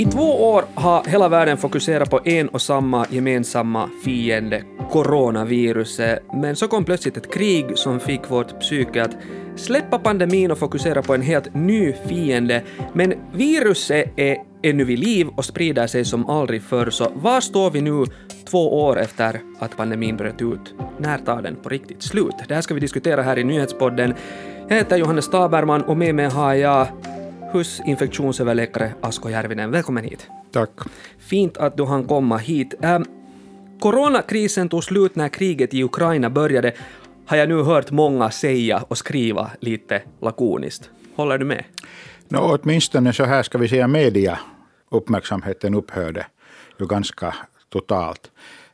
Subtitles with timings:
[0.00, 6.56] I två år har hela världen fokuserat på en och samma gemensamma fiende, coronaviruset, men
[6.56, 9.16] så kom plötsligt ett krig som fick vårt psyke att
[9.56, 12.62] släppa pandemin och fokusera på en helt ny fiende,
[12.92, 17.70] men viruset är ännu vid liv och sprider sig som aldrig förr, så var står
[17.70, 18.04] vi nu
[18.50, 20.74] två år efter att pandemin bröt ut?
[20.98, 22.34] När tar den på riktigt slut?
[22.48, 24.14] Det här ska vi diskutera här i nyhetspodden.
[24.70, 26.86] Jag heter Johannes Taberman och med mig har jag
[27.52, 29.70] HUS-infektionsöverläkare Asko Järvinen.
[29.70, 30.28] Välkommen hit.
[30.52, 30.70] Tack.
[31.18, 32.74] Fint att du hann komma hit.
[32.82, 33.04] Ähm,
[33.80, 36.72] coronakrisen tog slut när kriget i Ukraina började,
[37.26, 40.90] har jag nu hört många säga och skriva lite lakoniskt.
[41.16, 41.64] Håller du med?
[42.28, 44.38] No, åtminstone så här ska vi säga media
[44.90, 46.26] uppmärksamheten upphörde
[46.78, 47.34] ju ganska
[47.68, 48.30] totalt.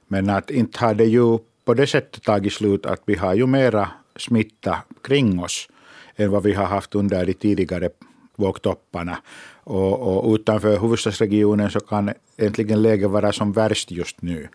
[0.08, 3.46] Men att inte har det ju på det sättet tagit slut att vi har ju
[3.46, 5.68] mera smitta kring oss
[6.16, 7.88] än vad vi har haft under de tidigare
[8.36, 9.18] vågtopparna.
[9.64, 14.48] Och, och utanför huvudstadsregionen så kan äntligen läget vara som värst just nu.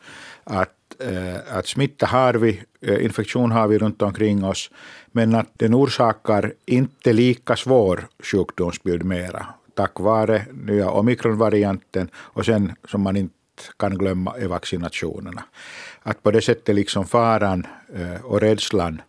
[0.43, 4.71] Att, eh, att smitta har vi, eh, infektion har vi runt omkring oss,
[5.11, 12.75] men att den orsakar inte lika svår sjukdomsbild mera tack vare nya omikronvarianten och sen
[12.87, 13.33] som man inte
[13.77, 15.43] kan glömma är vaccinationerna.
[16.03, 19.01] Att på det sättet liksom faran eh, och rädslan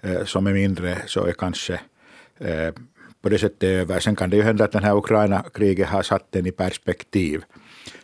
[0.00, 1.80] eh, som är mindre så är kanske eh,
[3.22, 4.00] på det sättet över.
[4.00, 7.42] Sen kan det ju hända att den här Ukraina-kriget har satt den i perspektiv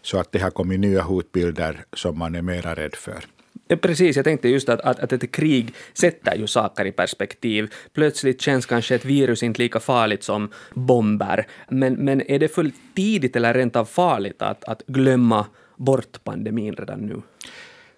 [0.03, 3.25] så att det har kommit nya hotbilder som man är mera rädd för.
[3.69, 7.75] Ja, precis, jag tänkte just att, att, att ett krig sätter ju saker i perspektiv.
[7.93, 11.47] Plötsligt känns kanske ett virus inte lika farligt som bomber.
[11.69, 16.75] Men, men är det för tidigt eller rent av farligt att, att glömma bort pandemin
[16.75, 17.23] redan nu?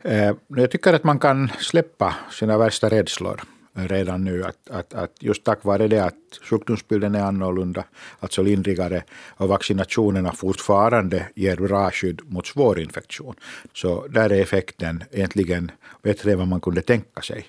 [0.02, 3.40] Eh, jag tycker att man kan släppa sina värsta rädslor
[3.78, 4.44] redan nu.
[4.44, 7.84] Att, att, att just tack vare det att sjukdomsbilden är annorlunda,
[8.20, 9.02] alltså lindrigare,
[9.36, 13.34] och vaccinationerna fortfarande ger bra skydd mot svår infektion.
[13.74, 15.70] Så där är effekten egentligen
[16.02, 17.46] bättre än vad man kunde tänka sig.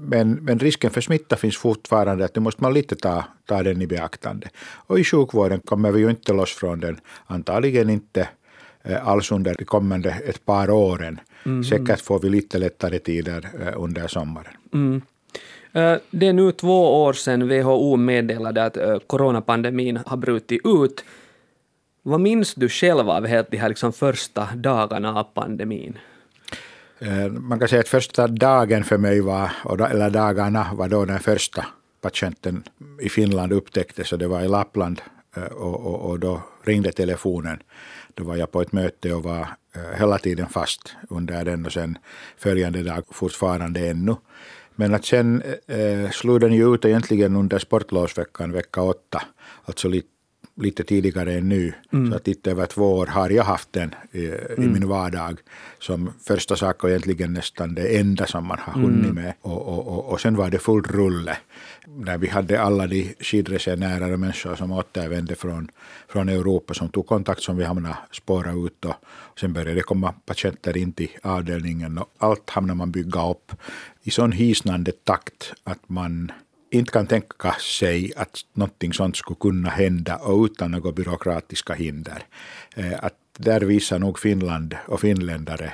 [0.00, 3.82] Men, men risken för smitta finns fortfarande, att nu måste man lite ta, ta den
[3.82, 4.48] i beaktande.
[4.86, 8.28] Och i sjukvården kommer vi ju inte loss från den, antagligen inte
[8.82, 11.20] eh, alls under de kommande ett par åren.
[11.46, 11.64] Mm.
[11.64, 14.54] Säkert får vi lite lättare tider eh, under sommaren.
[14.72, 15.02] Mm.
[15.74, 21.04] Eh, det är nu två år sedan WHO meddelade att eh, coronapandemin har brutit ut.
[22.02, 25.98] Vad minns du själv av helt de här liksom första dagarna av pandemin?
[26.98, 29.50] Eh, man kan säga att första dagen för mig var,
[29.90, 31.66] eller dagarna var då den första
[32.00, 32.62] patienten
[33.00, 35.00] i Finland upptäcktes och det var i Lappland
[35.50, 37.58] och, och, och då ringde telefonen.
[38.14, 39.48] Då var jag på ett möte och var
[39.98, 41.98] hela tiden fast under den och sen
[42.36, 44.16] följande dag fortfarande ännu.
[44.76, 49.22] Men att sen eh, eh, slog den ju ut egentligen under sportlovsveckan, vecka åtta,
[49.64, 50.08] alltså lite,
[50.56, 51.72] lite tidigare än nu.
[51.92, 52.10] Mm.
[52.10, 54.62] Så att lite över två år har jag haft den i, mm.
[54.62, 55.38] i min vardag
[55.78, 59.14] som första sak och egentligen nästan det enda som man har hunnit mm.
[59.14, 59.34] med.
[59.40, 61.36] Och, och, och, och sen var det full rulle
[61.86, 65.68] när vi hade alla de skidresenärer och människor som återvände från,
[66.08, 68.94] från Europa som tog kontakt som vi hamnade spåra ut och
[69.40, 73.52] sen började det komma patienter in till avdelningen och allt hamnade man bygga upp
[74.02, 76.32] i sån hisnande takt att man
[76.74, 82.22] inte kan tänka sig att någonting sånt skulle kunna hända och utan några byråkratiska hinder.
[82.76, 85.72] Eh, att där visar nog Finland och finländare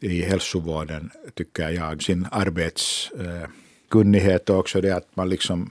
[0.00, 5.70] i hälsovården, tycker jag, sin arbetskunnighet och också det att man liksom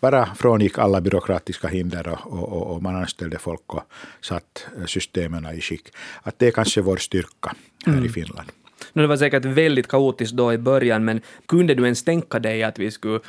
[0.00, 3.82] bara frångick alla byråkratiska hinder och, och, och, man anställde folk och
[4.20, 5.88] satt systemen i skick.
[6.22, 7.54] Att det är kanske vår styrka
[7.86, 8.04] här mm.
[8.04, 8.48] i Finland.
[8.92, 12.78] det var säkert väldigt kaotiskt då i början, men kunde du ens tänka dig att
[12.78, 13.20] vi skulle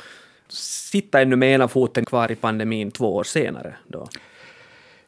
[0.52, 3.74] sitta ännu med ena foten kvar i pandemin två år senare?
[3.86, 4.08] Då?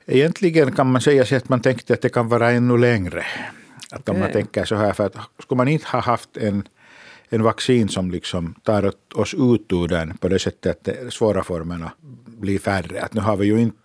[0.06, 3.24] Egentligen kan man säga att man tänkte att det kan vara ännu längre.
[3.90, 4.14] Att okay.
[4.14, 6.68] om man tänker så här, för att skulle man inte ha haft en,
[7.28, 11.44] en vaccin som liksom tar oss ut ur den på det sättet att de svåra
[11.44, 11.92] formerna
[12.26, 13.02] blir färre.
[13.02, 13.76] Att nu har vi ju inte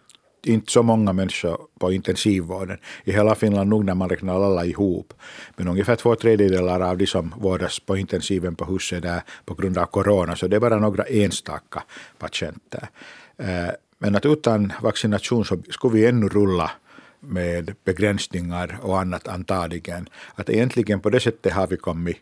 [0.49, 2.77] inte så många människor på intensivvården.
[3.03, 5.13] I hela Finland nog när man räknar alla ihop.
[5.55, 9.77] Men ungefär två tredjedelar av de som vårdas på intensiven på huset där på grund
[9.77, 10.35] av corona.
[10.35, 11.83] Så det är bara några enstaka
[12.17, 12.89] patienter.
[13.37, 16.71] Eh, men att utan vaccination så skulle vi ännu rulla
[17.19, 20.09] med begränsningar och annat antagligen.
[20.35, 22.17] Att egentligen på det sättet har vi kommit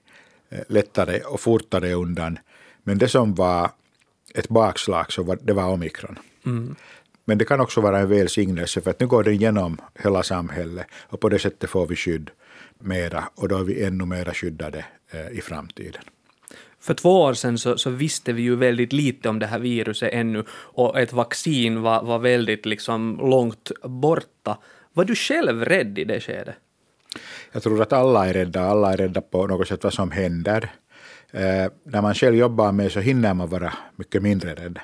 [0.49, 2.39] eh, lättare och fortare undan.
[2.83, 3.71] Men det som var
[4.33, 6.19] ett bakslag så var, det var omikron.
[6.45, 6.75] Mm.
[7.27, 10.87] Men det kan också vara en välsignelse för att nu går den genom hela samhället
[11.09, 12.29] och på det sättet får vi skydd
[12.79, 16.01] mera och då är vi ännu mera skyddade eh, i framtiden.
[16.79, 20.13] För två år sedan så, så, visste vi ju väldigt lite om det här viruset
[20.13, 24.57] ännu och ett vaccin var, var väldigt liksom långt borta.
[24.93, 26.55] Var du själv rädd i det skedet?
[27.51, 28.61] Jag tror att alla är rädda.
[28.61, 30.71] Alla är rädda på något sätt vad som händer.
[31.31, 34.79] Eh, när man själv jobbar med så hinner man vara mycket mindre rädd.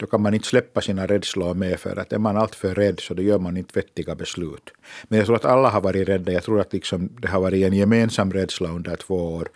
[0.00, 3.14] Då kan man inte släppa sina rädslor med för att är man alltför rädd så
[3.14, 4.70] då gör man inte vettiga beslut.
[5.08, 6.32] Men jag tror att alla har varit rädda.
[6.32, 9.48] Jag tror att liksom det har varit en gemensam rädsla under två år.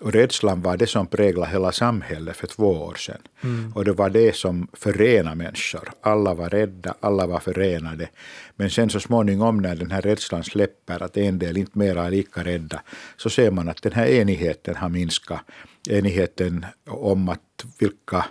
[0.00, 3.20] Och rädslan var det som präglade hela samhället för två år sedan.
[3.44, 3.72] Mm.
[3.72, 5.90] Och det var det som förenade människor.
[6.00, 8.08] Alla var rädda, alla var förenade.
[8.56, 12.10] Men sen så småningom när den här rädslan släpper, att en del inte mera är
[12.10, 12.82] lika rädda,
[13.16, 15.40] så ser man att den här enigheten har minskat.
[15.88, 18.24] Enigheten om att vilka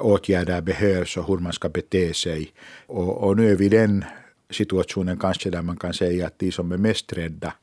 [0.00, 2.52] åtgärder behövs och hur man ska bete sig.
[2.86, 4.04] Och, och nu är vi i den
[4.50, 7.54] situationen kanske där man kan säga att de som är mest rädda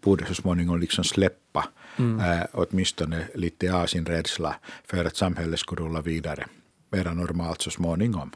[0.00, 2.20] borde så småningom liksom släppa mm.
[2.20, 6.46] äh, åtminstone lite av sin rädsla för att samhället skulle rulla vidare
[6.90, 8.30] mera normalt så småningom.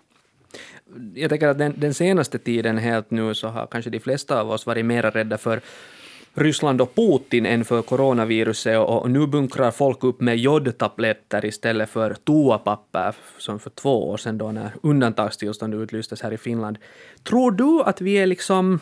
[1.15, 4.51] Jag tänker att den, den, senaste tiden helt nu så har kanske de flesta av
[4.51, 5.61] oss varit mera rädda för
[6.39, 12.15] Ryssland och Putin än för coronaviruset och nu bunkrar folk upp med jodtabletter istället för
[12.15, 16.79] toapapper som för två år sedan då när undantagstillstånd utlystes här i Finland.
[17.23, 18.81] Tror du att vi är liksom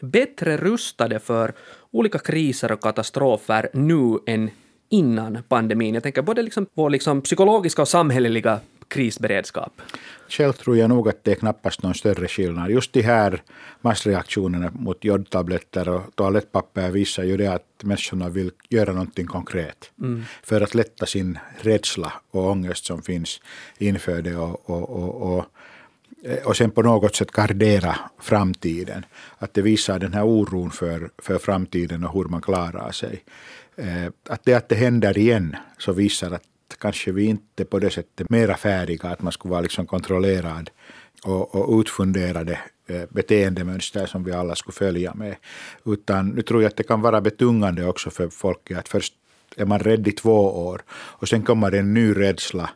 [0.00, 1.52] bättre rustade för
[1.90, 4.50] olika kriser och katastrofer nu än
[4.88, 5.94] innan pandemin.
[5.94, 8.60] Jag tänker både liksom vår liksom psykologiska och samhälleliga
[8.92, 9.82] krisberedskap.
[10.28, 12.70] Själv tror jag nog att det är knappast någon större skillnad.
[12.70, 13.42] Just de här
[13.80, 20.24] massreaktionerna mot jodtabletter och toalettpapper visar ju det att människorna vill göra någonting konkret mm.
[20.42, 23.40] för att lätta sin rädsla och ångest som finns
[23.78, 25.44] inför det och, och, och, och
[26.44, 29.04] och sen på något sätt gardera framtiden.
[29.38, 33.24] Att det visar den här oron för, för framtiden och hur man klarar sig.
[33.76, 36.42] Eh, att det att det händer igen så visar att
[36.78, 40.70] kanske vi inte på det sättet mera färdiga, att man skulle vara liksom kontrollerad
[41.24, 45.36] och, och utfunderade eh, beteendemönster som vi alla skulle följa med.
[45.84, 49.14] Utan nu tror jag att det kan vara betungande också för folk att först
[49.56, 52.70] är man rädd i två år och sen kommer en ny rädsla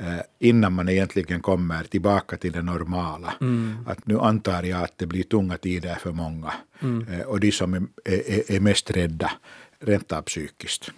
[0.00, 3.34] Eh, innan man egentligen kommer tillbaka till det normala.
[3.40, 3.76] Mm.
[3.86, 6.52] Att nu antar jag att det blir tunga tider för många.
[6.82, 7.08] Mm.
[7.08, 9.32] Eh, och de som är, är, är mest rädda,
[9.80, 10.90] rent av psykiskt.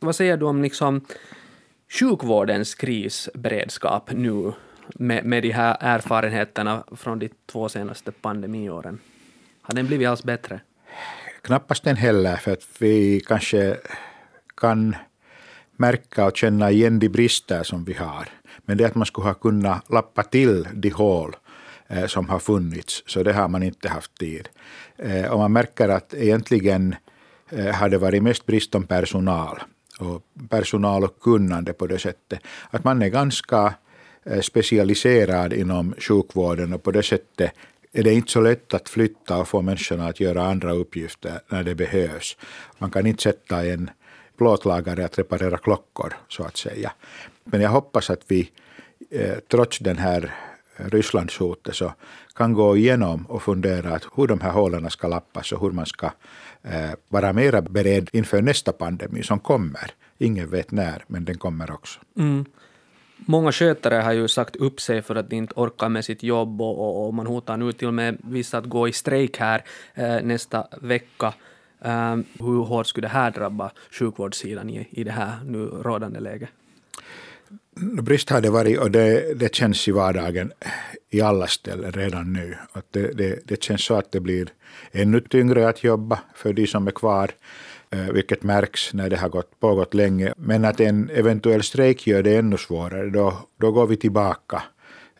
[0.00, 1.00] Vad säger du om liksom
[1.88, 4.52] sjukvårdens krisberedskap nu
[4.94, 8.98] med, med de här erfarenheterna från de två senaste pandemiåren?
[9.62, 10.60] Har den blivit alls bättre?
[11.42, 13.76] Knappast den heller, för att vi kanske
[14.56, 14.96] kan
[15.76, 18.28] märka och känna igen de brister som vi har.
[18.64, 21.36] Men det att man skulle ha kunnat lappa till de hål
[21.88, 24.48] eh, som har funnits, så det har man inte haft tid.
[24.96, 26.94] Eh, och man märker att egentligen
[27.50, 29.60] eh, har det varit mest brist om personal.
[29.98, 32.40] Och personal och kunnande på det sättet.
[32.70, 33.74] Att man är ganska
[34.24, 37.52] eh, specialiserad inom sjukvården och på det sättet
[37.92, 41.62] är det inte så lätt att flytta och få människorna att göra andra uppgifter när
[41.62, 42.36] det behövs.
[42.78, 43.90] Man kan inte sätta en
[44.38, 46.92] plåtlagare att reparera klockor, så att säga.
[47.44, 48.50] Men jag hoppas att vi
[49.10, 50.34] eh, trots den här
[50.76, 51.92] Rysslandshotet så
[52.34, 55.86] kan gå igenom och fundera att hur de här hålen ska lappas och hur man
[55.86, 56.10] ska
[56.62, 59.90] eh, vara mera beredd inför nästa pandemi som kommer.
[60.18, 62.00] Ingen vet när, men den kommer också.
[62.16, 62.44] Mm.
[63.16, 66.60] Många skötare har ju sagt upp sig för att de inte orkar med sitt jobb
[66.60, 69.64] och, och, och man hotar nu till och med vissa att gå i strejk här
[69.94, 71.34] eh, nästa vecka.
[71.80, 76.48] Eh, hur hårt skulle det här drabba sjukvårdssidan i, i det här nu rådande läget?
[77.80, 80.52] Brist har det varit och det, det känns i vardagen
[81.10, 82.56] i alla ställen redan nu.
[82.72, 84.48] Att det, det, det känns så att det blir
[84.92, 87.30] ännu tyngre att jobba för de som är kvar,
[87.90, 90.32] eh, vilket märks när det har gått, pågått länge.
[90.36, 93.10] Men att en eventuell strejk gör det ännu svårare.
[93.10, 94.62] Då, då går vi tillbaka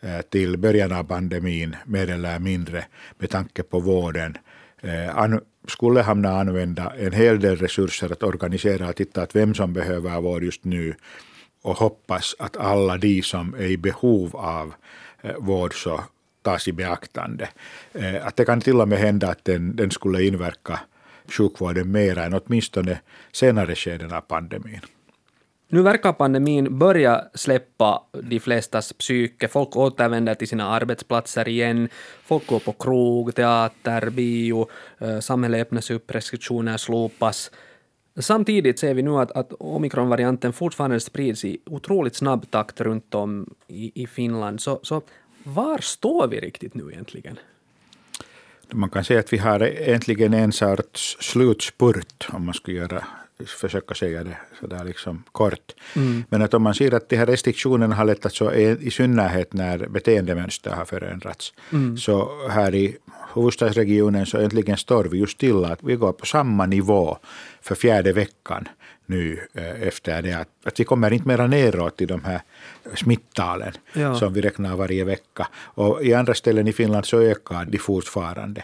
[0.01, 2.85] eh, till början av pandemin, mer eller mindre,
[3.17, 4.37] med tanke på vården.
[4.81, 5.37] Eh,
[5.67, 10.21] skulle hamna använda en hel del resurser att organisera och titta att vem som behöver
[10.21, 10.95] vård just nu
[11.61, 14.73] och hoppas att alla de som är i behov av
[15.21, 16.03] eh, vård så
[16.41, 17.49] tas i beaktande.
[17.93, 20.79] Eh, att det kan till och med hända att den, den skulle inverka
[21.27, 22.99] sjukvården mer än åtminstone
[23.31, 24.81] senare skeden av pandemin.
[25.69, 29.47] Nu verkar pandemin börja släppa de flestas psyke.
[29.47, 31.89] Folk återvänder till sina arbetsplatser igen.
[32.23, 34.69] Folk går på krog, teater, bio.
[34.97, 37.51] Eh, samhället öppnas upp, restriktioner slopas.
[38.19, 43.55] Samtidigt ser vi nu att, att omikronvarianten fortfarande sprids i otroligt snabb takt runt om
[43.67, 44.61] i, i Finland.
[44.61, 45.01] Så, så
[45.43, 47.39] var står vi riktigt nu egentligen?
[48.71, 53.05] Man kan säga att vi har äntligen en sorts slutspurt, om man skulle göra
[53.45, 55.71] försöka säga det sådär liksom kort.
[55.95, 56.23] Mm.
[56.29, 59.87] Men att om man ser att de här restriktionerna har lättat så i synnerhet när
[59.87, 61.53] beteendemönster har förändrats.
[61.71, 61.97] Mm.
[61.97, 62.97] Så här i
[63.35, 65.67] huvudstadsregionen så äntligen står vi ju stilla.
[65.67, 67.17] Att vi går på samma nivå
[67.61, 68.67] för fjärde veckan
[69.05, 72.41] nu eh, efter det att, att vi kommer inte mera neråt i de här
[72.95, 74.15] smittalen ja.
[74.15, 75.47] som vi räknar varje vecka.
[75.55, 78.63] Och i andra ställen i Finland så ökar de fortfarande.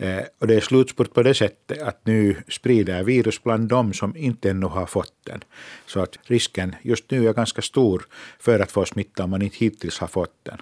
[0.00, 4.16] Eh, och det är slutspurt på det sättet att nu sprider virus bland dem som
[4.16, 5.40] inte ännu har fått den.
[5.86, 8.06] Så att risken just nu är ganska stor
[8.38, 10.58] för att få smitta om man inte hittills har fått den.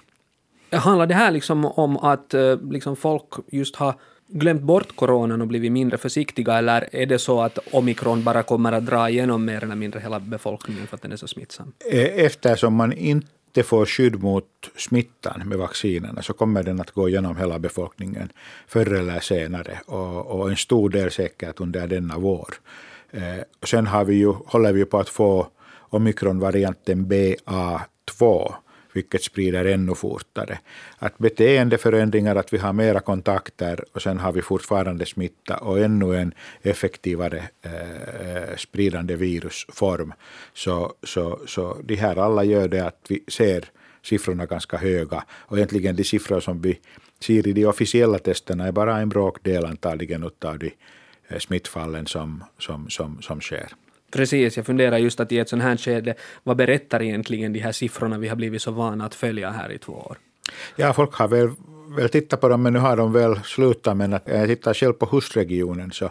[0.79, 3.93] Handlar det här liksom om att eh, liksom folk just har
[4.27, 8.71] glömt bort coronan och blivit mindre försiktiga eller är det så att omikron bara kommer
[8.71, 11.73] att dra igenom mer eller mindre hela befolkningen för att den är så smittsam?
[11.91, 13.27] Eh, eftersom man inte
[13.59, 18.31] inte får skydd mot smittan med vaccinerna så kommer den att gå igenom hela befolkningen
[18.67, 22.53] förr eller senare och, och en stor del säkert under denna vår.
[23.11, 25.47] Eh, sen har vi ju, håller vi på att få
[25.91, 28.53] omikronvarianten BA2
[28.93, 30.59] vilket sprider ännu fortare.
[30.97, 36.15] Att beteendeförändringar, att vi har mera kontakter och sen har vi fortfarande smitta och ännu
[36.15, 40.13] en effektivare eh, spridande virusform.
[40.53, 43.65] Så, så, så de här alla gör det att vi ser
[44.01, 46.79] siffrorna ganska höga och egentligen de siffror som vi
[47.19, 50.71] ser i de officiella testerna är bara en bråkdel antagligen av de
[51.27, 53.69] eh, smittfallen som, som, som, som sker.
[54.11, 56.13] Precis, jag funderar just att i ett sånt här skede,
[56.43, 59.77] vad berättar egentligen de här siffrorna vi har blivit så vana att följa här i
[59.77, 60.17] två år?
[60.75, 61.49] Ja, folk har väl,
[61.97, 63.97] väl tittat på dem, men nu har de väl slutat.
[63.97, 66.09] Men att jag tittar själv på hustregionen, så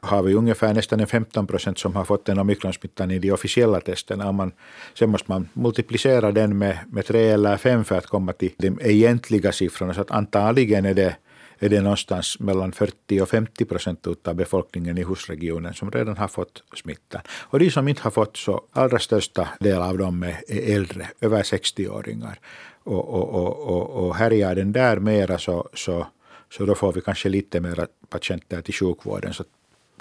[0.00, 3.80] har vi ungefär nästan en 15 procent som har fått den omikronsmittan i de officiella
[3.80, 4.32] testerna.
[4.32, 4.52] man,
[4.94, 8.78] sen måste man multiplicera den med, med tre eller fem för att komma till de
[8.82, 9.94] egentliga siffrorna.
[9.94, 11.16] Så att antagligen är det
[11.58, 16.28] är det någonstans mellan 40 och 50 procent av befolkningen i husregionen som redan har
[16.28, 17.20] fått smittan.
[17.28, 21.42] Och de som inte har fått så allra största del av dem är äldre, över
[21.42, 22.40] 60-åringar.
[22.82, 26.06] Och, och, och, och, och härjar den där mera så, så,
[26.50, 29.34] så då får vi kanske lite mera patienter till sjukvården.
[29.34, 29.44] Så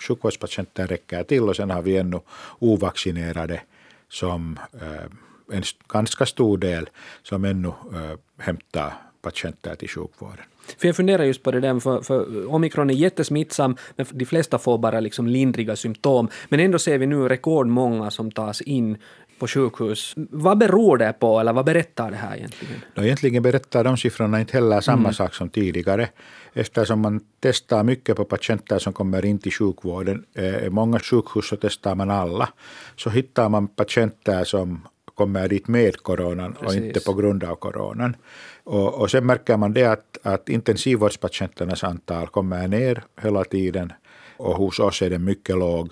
[0.08, 2.20] sjukvårdspatienter räcker till och sen har vi ännu
[2.60, 3.62] ovaccinerade
[4.10, 6.90] som eh, en ganska stor del
[7.24, 8.94] som ännu eh, hämtar
[9.26, 10.46] patienter till sjukvården.
[10.78, 14.58] För jag funderar just på det där, för, för omikron är jättesmittsam, men de flesta
[14.58, 16.30] får bara liksom lindriga symptom.
[16.50, 18.98] Men ändå ser vi nu rekordmånga som tas in
[19.40, 20.14] på sjukhus.
[20.16, 22.76] Vad beror det på, eller vad berättar det här egentligen?
[22.96, 25.14] No, egentligen berättar de siffrorna inte heller samma mm.
[25.14, 26.10] sak som tidigare.
[26.54, 31.56] Eftersom man testar mycket på patienter som kommer in till sjukvården, eh, många sjukhus så
[31.56, 32.50] testar man alla,
[32.96, 36.68] så hittar man patienter som kommer dit med coronan Precis.
[36.68, 38.16] och inte på grund av coronan.
[38.64, 43.94] Och, och sen märker man det att, att intensivvårdspatienternas antal kommer ner hela tiden
[44.38, 45.90] och hos oss är den mycket låg.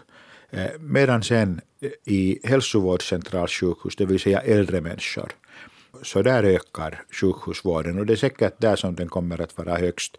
[0.50, 1.62] Eh, medan sen
[2.06, 5.32] i hälsovårdscentralsjukhus, det vill säga äldre människor,
[6.01, 10.18] så där ökar sjukhusvården och det är säkert där som den kommer att vara högst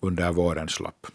[0.00, 1.06] under vårens lopp.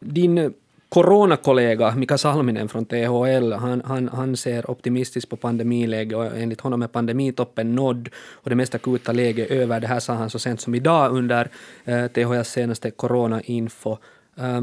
[0.00, 0.54] Din
[0.88, 6.82] coronakollega Mika Salminen från THL, han, han, han ser optimistiskt på pandemiläget och enligt honom
[6.82, 9.80] är pandemitoppen nådd och det mest akuta läget över.
[9.80, 11.50] Det här sa han så sent som idag under
[11.84, 13.96] eh, THLs senaste coronainfo.
[14.36, 14.62] Eh,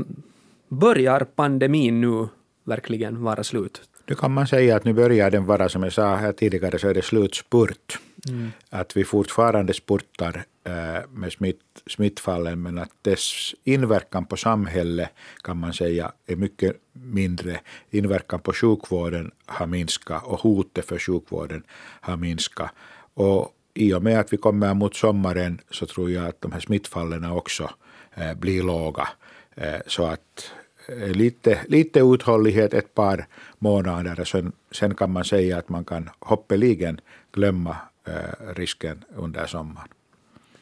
[0.68, 2.28] börjar pandemin nu
[2.64, 3.82] verkligen vara slut?
[4.06, 6.88] Nu kan man säga att nu börjar den vara, som jag sa här tidigare, så
[6.88, 8.00] är det slutspurt.
[8.30, 8.52] Mm.
[8.70, 15.10] Att vi fortfarande spurtar äh, med smitt, smittfallen, men att dess inverkan på samhället
[15.44, 17.60] kan man säga är mycket mindre.
[17.90, 21.64] Inverkan på sjukvården har minskat och hotet för sjukvården
[22.02, 22.72] har minskat.
[23.14, 26.60] Och i och med att vi kommer mot sommaren så tror jag att de här
[26.60, 27.70] smittfallen också
[28.14, 29.08] äh, blir låga.
[29.56, 30.52] Äh, så att
[31.14, 33.28] lite, lite uthållighet ett par
[33.60, 34.26] månader.
[34.26, 37.00] Sen, sen kan man säga att man kan hoppeligen
[37.32, 37.76] glömma
[38.08, 39.88] eh, risken under sommaren.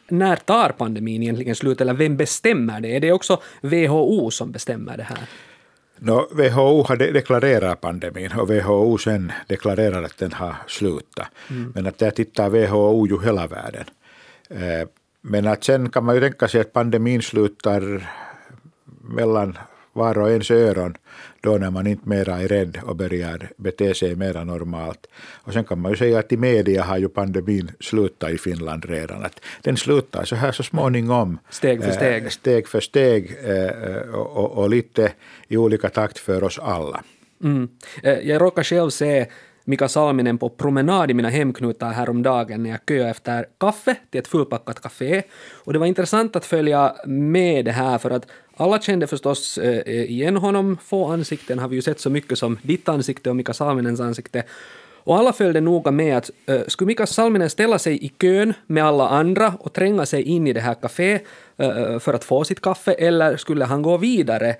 [0.07, 2.95] När tar pandemin egentligen slut, eller vem bestämmer det?
[2.95, 5.29] Är det också WHO som bestämmer det här?
[6.03, 11.27] No, WHO har deklarerat pandemin och WHO sen deklarerar att den har slutat.
[11.49, 11.71] Mm.
[11.75, 13.85] Men att där tittar WHO ju hela världen.
[14.49, 14.87] Eh,
[15.21, 18.09] men att sen kan man ju tänka sig att pandemin slutar
[19.01, 19.57] mellan
[19.93, 20.95] var och ens öron
[21.41, 25.07] då när man inte mera är rädd och börjar bete sig mera normalt.
[25.43, 28.85] Och sen kan man ju säga att i media har ju pandemin slutat i Finland
[28.85, 29.23] redan.
[29.23, 31.39] Att den slutar så här så småningom.
[31.49, 32.23] Steg för steg.
[32.23, 35.11] Eh, steg för steg eh, och, och, och, lite
[35.47, 37.03] i olika takt för oss alla.
[37.43, 37.69] Mm.
[38.03, 39.27] Eh, jag råkar själv se
[39.65, 44.27] Mika Salminen på promenad i mina hemknutar häromdagen när jag köade efter kaffe till ett
[44.27, 45.23] fullpackat café.
[45.53, 48.27] Och det var intressant att följa med det här för att
[48.57, 50.77] alla kände förstås eh, eh, igen honom.
[50.83, 54.43] Få ansikten har vi ju sett så mycket som ditt ansikte och Mika Salminens ansikte.
[55.03, 58.83] Och alla följde noga med att uh, skulle Mika Salminen ställa sig i kön med
[58.83, 61.21] alla andra och tränga sig in i det här kaféet
[61.61, 64.55] uh, för att få sitt kaffe eller skulle han gå vidare?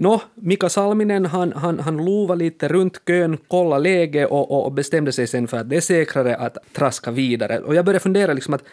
[0.00, 5.12] Nå, Mika Salminen han, han, han lovade lite runt kön, kolla läge och, och bestämde
[5.12, 7.58] sig sen för att det är säkrare att traska vidare.
[7.58, 8.64] Och jag började fundera liksom att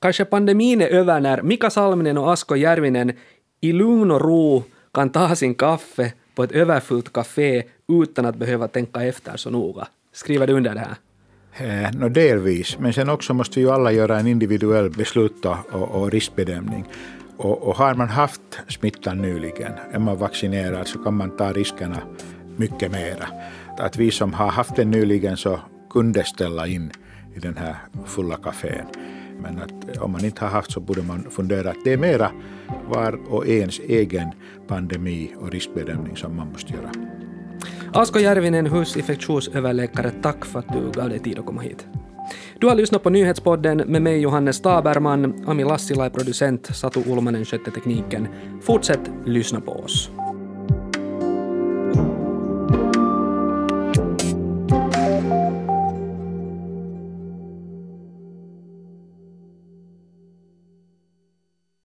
[0.00, 3.12] kanske pandemin är över när Mika Salminen och Asko Järvinen
[3.60, 4.64] i lugn och ro
[4.94, 9.88] kan ta sin kaffe på ett överfullt café utan att behöva tänka efter så noga.
[10.12, 10.96] Skriver du under det här?
[11.56, 16.10] Eh, no, delvis, men sen också måste ju alla göra en individuell beslut och, och
[16.10, 16.84] riskbedömning.
[17.36, 21.98] Och, och, har man haft smittan nyligen, är man vaccinerad, så kan man ta riskerna
[22.56, 23.28] mycket mera.
[23.78, 25.60] Att vi som har haft den nyligen så
[25.90, 26.92] kunde ställa in
[27.36, 28.86] i den här fulla kafén.
[29.40, 32.30] Men att om man inte har haft så borde man fundera att det är mera
[32.88, 34.30] var och ens egen
[34.66, 36.90] pandemi och riskbedömning som man måste göra.
[37.92, 41.86] Asko Järvinen, husinfektionsöverläkare, tack för att du gav dig tid att komma hit.
[42.60, 47.44] Du har lyssnat på nyhetspodden med mig Johannes Taberman, Ami Lassila är producent, Satu Ulmanen
[47.44, 48.28] skötte tekniken.
[48.62, 50.10] Fortsätt lyssna på oss.